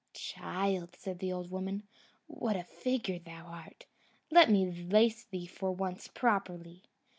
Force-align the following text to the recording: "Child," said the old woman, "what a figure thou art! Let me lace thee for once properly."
"Child," 0.13 0.95
said 0.95 1.19
the 1.19 1.31
old 1.31 1.51
woman, 1.51 1.83
"what 2.25 2.55
a 2.55 2.63
figure 2.63 3.19
thou 3.19 3.45
art! 3.45 3.85
Let 4.31 4.49
me 4.49 4.65
lace 4.89 5.23
thee 5.25 5.45
for 5.45 5.71
once 5.71 6.07
properly." 6.07 6.85